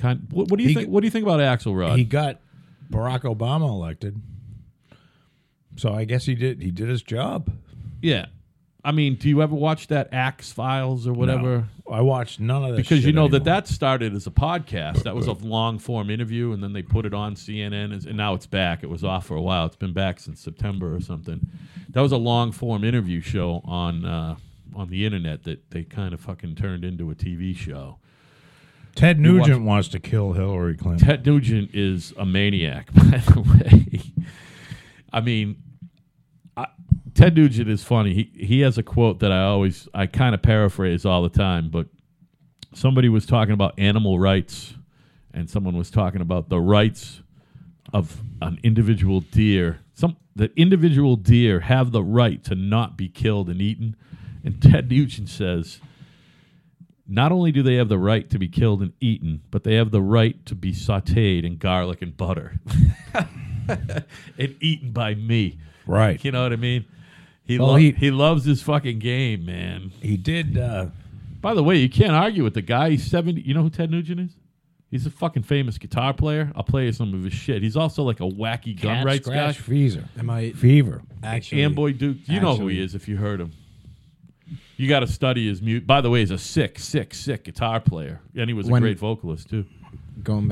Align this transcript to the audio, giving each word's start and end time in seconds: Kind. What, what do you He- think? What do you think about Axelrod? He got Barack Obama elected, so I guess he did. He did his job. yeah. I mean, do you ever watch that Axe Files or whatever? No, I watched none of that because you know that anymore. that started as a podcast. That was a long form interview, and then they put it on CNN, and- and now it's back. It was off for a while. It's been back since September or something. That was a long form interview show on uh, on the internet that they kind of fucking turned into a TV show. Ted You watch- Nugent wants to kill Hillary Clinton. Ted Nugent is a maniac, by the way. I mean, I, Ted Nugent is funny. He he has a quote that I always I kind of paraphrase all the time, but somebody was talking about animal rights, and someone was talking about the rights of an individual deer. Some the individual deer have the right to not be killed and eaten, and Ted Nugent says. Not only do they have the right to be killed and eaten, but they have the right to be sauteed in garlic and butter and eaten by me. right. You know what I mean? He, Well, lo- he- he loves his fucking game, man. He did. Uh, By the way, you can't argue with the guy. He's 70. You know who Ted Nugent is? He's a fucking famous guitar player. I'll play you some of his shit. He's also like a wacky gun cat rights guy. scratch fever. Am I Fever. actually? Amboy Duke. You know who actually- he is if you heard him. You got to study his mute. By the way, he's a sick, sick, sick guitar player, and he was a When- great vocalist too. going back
Kind. 0.00 0.26
What, 0.30 0.48
what 0.48 0.56
do 0.58 0.62
you 0.62 0.70
He- 0.70 0.74
think? 0.74 0.88
What 0.88 1.00
do 1.02 1.06
you 1.06 1.10
think 1.10 1.24
about 1.24 1.40
Axelrod? 1.40 1.96
He 1.96 2.04
got 2.04 2.38
Barack 2.90 3.20
Obama 3.22 3.68
elected, 3.68 4.20
so 5.76 5.92
I 5.92 6.04
guess 6.04 6.24
he 6.26 6.34
did. 6.34 6.62
He 6.62 6.70
did 6.70 6.88
his 6.88 7.02
job. 7.02 7.50
yeah. 8.02 8.26
I 8.82 8.92
mean, 8.92 9.16
do 9.16 9.28
you 9.28 9.42
ever 9.42 9.54
watch 9.54 9.88
that 9.88 10.08
Axe 10.10 10.52
Files 10.52 11.06
or 11.06 11.12
whatever? 11.12 11.68
No, 11.86 11.94
I 11.94 12.00
watched 12.00 12.40
none 12.40 12.64
of 12.64 12.70
that 12.70 12.76
because 12.78 13.04
you 13.04 13.12
know 13.12 13.28
that 13.28 13.42
anymore. 13.42 13.56
that 13.56 13.68
started 13.68 14.14
as 14.14 14.26
a 14.26 14.30
podcast. 14.30 15.02
That 15.02 15.14
was 15.14 15.26
a 15.26 15.34
long 15.34 15.78
form 15.78 16.08
interview, 16.08 16.52
and 16.52 16.62
then 16.62 16.72
they 16.72 16.80
put 16.80 17.04
it 17.04 17.12
on 17.12 17.34
CNN, 17.34 17.92
and- 17.92 18.06
and 18.06 18.16
now 18.16 18.32
it's 18.32 18.46
back. 18.46 18.82
It 18.82 18.88
was 18.88 19.04
off 19.04 19.26
for 19.26 19.36
a 19.36 19.42
while. 19.42 19.66
It's 19.66 19.76
been 19.76 19.92
back 19.92 20.18
since 20.18 20.40
September 20.40 20.94
or 20.96 21.02
something. 21.02 21.46
That 21.90 22.00
was 22.00 22.12
a 22.12 22.16
long 22.16 22.52
form 22.52 22.82
interview 22.82 23.20
show 23.20 23.60
on 23.66 24.06
uh, 24.06 24.36
on 24.74 24.88
the 24.88 25.04
internet 25.04 25.42
that 25.42 25.70
they 25.72 25.82
kind 25.84 26.14
of 26.14 26.20
fucking 26.22 26.54
turned 26.54 26.82
into 26.82 27.10
a 27.10 27.14
TV 27.14 27.54
show. 27.54 27.98
Ted 28.94 29.18
You 29.18 29.38
watch- 29.38 29.48
Nugent 29.48 29.64
wants 29.64 29.88
to 29.88 30.00
kill 30.00 30.32
Hillary 30.32 30.76
Clinton. 30.76 31.06
Ted 31.06 31.26
Nugent 31.26 31.74
is 31.74 32.12
a 32.18 32.24
maniac, 32.26 32.92
by 32.94 33.18
the 33.18 33.40
way. 33.40 34.02
I 35.12 35.20
mean, 35.20 35.56
I, 36.56 36.66
Ted 37.14 37.36
Nugent 37.36 37.68
is 37.68 37.82
funny. 37.84 38.14
He 38.14 38.30
he 38.46 38.60
has 38.60 38.78
a 38.78 38.82
quote 38.82 39.20
that 39.20 39.32
I 39.32 39.42
always 39.44 39.88
I 39.94 40.06
kind 40.06 40.34
of 40.34 40.42
paraphrase 40.42 41.04
all 41.04 41.22
the 41.22 41.28
time, 41.28 41.70
but 41.70 41.86
somebody 42.74 43.08
was 43.08 43.26
talking 43.26 43.54
about 43.54 43.78
animal 43.78 44.18
rights, 44.18 44.74
and 45.32 45.48
someone 45.50 45.76
was 45.76 45.90
talking 45.90 46.20
about 46.20 46.48
the 46.48 46.60
rights 46.60 47.22
of 47.92 48.22
an 48.42 48.58
individual 48.62 49.20
deer. 49.20 49.80
Some 49.94 50.16
the 50.36 50.52
individual 50.56 51.16
deer 51.16 51.60
have 51.60 51.90
the 51.92 52.02
right 52.04 52.42
to 52.44 52.54
not 52.54 52.96
be 52.96 53.08
killed 53.08 53.48
and 53.48 53.60
eaten, 53.60 53.96
and 54.44 54.60
Ted 54.60 54.90
Nugent 54.90 55.28
says. 55.28 55.80
Not 57.12 57.32
only 57.32 57.50
do 57.50 57.62
they 57.64 57.74
have 57.74 57.88
the 57.88 57.98
right 57.98 58.30
to 58.30 58.38
be 58.38 58.46
killed 58.46 58.82
and 58.82 58.92
eaten, 59.00 59.40
but 59.50 59.64
they 59.64 59.74
have 59.74 59.90
the 59.90 60.00
right 60.00 60.46
to 60.46 60.54
be 60.54 60.72
sauteed 60.72 61.44
in 61.44 61.56
garlic 61.56 62.02
and 62.02 62.16
butter 62.16 62.60
and 64.38 64.54
eaten 64.60 64.92
by 64.92 65.14
me. 65.14 65.58
right. 65.86 66.22
You 66.24 66.30
know 66.32 66.42
what 66.44 66.52
I 66.52 66.56
mean? 66.56 66.84
He, 67.44 67.58
Well, 67.58 67.70
lo- 67.70 67.76
he- 67.76 67.90
he 67.92 68.10
loves 68.10 68.44
his 68.44 68.62
fucking 68.62 69.00
game, 69.00 69.44
man. 69.44 69.90
He 70.00 70.16
did. 70.16 70.56
Uh, 70.56 70.86
By 71.40 71.54
the 71.54 71.64
way, 71.64 71.76
you 71.78 71.88
can't 71.88 72.12
argue 72.12 72.44
with 72.44 72.54
the 72.54 72.62
guy. 72.62 72.90
He's 72.90 73.04
70. 73.10 73.40
You 73.40 73.54
know 73.54 73.62
who 73.62 73.70
Ted 73.70 73.90
Nugent 73.90 74.20
is? 74.20 74.36
He's 74.90 75.06
a 75.06 75.10
fucking 75.10 75.44
famous 75.44 75.78
guitar 75.78 76.12
player. 76.12 76.52
I'll 76.54 76.62
play 76.64 76.86
you 76.86 76.92
some 76.92 77.14
of 77.14 77.22
his 77.24 77.32
shit. 77.32 77.62
He's 77.62 77.76
also 77.76 78.02
like 78.02 78.20
a 78.20 78.24
wacky 78.24 78.80
gun 78.80 78.96
cat 78.98 79.04
rights 79.06 79.26
guy. 79.28 79.32
scratch 79.52 79.58
fever. 79.58 80.04
Am 80.18 80.28
I 80.30 80.50
Fever. 80.50 81.02
actually? 81.22 81.62
Amboy 81.64 81.92
Duke. 81.92 82.18
You 82.26 82.40
know 82.40 82.48
who 82.48 82.52
actually- 82.54 82.74
he 82.74 82.82
is 82.82 82.94
if 82.94 83.08
you 83.08 83.16
heard 83.16 83.40
him. 83.40 83.52
You 84.80 84.88
got 84.88 85.00
to 85.00 85.06
study 85.06 85.46
his 85.46 85.60
mute. 85.60 85.86
By 85.86 86.00
the 86.00 86.08
way, 86.08 86.20
he's 86.20 86.30
a 86.30 86.38
sick, 86.38 86.78
sick, 86.78 87.12
sick 87.12 87.44
guitar 87.44 87.80
player, 87.80 88.22
and 88.34 88.48
he 88.48 88.54
was 88.54 88.66
a 88.66 88.70
When- 88.70 88.80
great 88.80 88.98
vocalist 88.98 89.50
too. 89.50 89.66
going 90.24 90.46
back 90.46 90.48